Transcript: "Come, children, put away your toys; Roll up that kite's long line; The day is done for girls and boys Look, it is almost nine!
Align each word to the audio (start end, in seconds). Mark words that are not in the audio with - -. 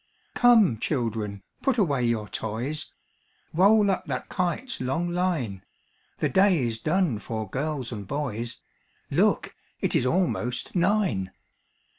"Come, 0.33 0.79
children, 0.79 1.43
put 1.61 1.77
away 1.77 2.03
your 2.05 2.27
toys; 2.27 2.91
Roll 3.53 3.91
up 3.91 4.05
that 4.05 4.29
kite's 4.29 4.81
long 4.81 5.09
line; 5.09 5.61
The 6.17 6.27
day 6.27 6.57
is 6.63 6.79
done 6.79 7.19
for 7.19 7.47
girls 7.47 7.91
and 7.91 8.07
boys 8.07 8.61
Look, 9.11 9.53
it 9.79 9.95
is 9.95 10.07
almost 10.07 10.75
nine! 10.75 11.29